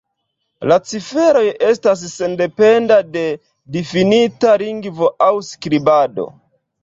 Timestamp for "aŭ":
5.27-5.31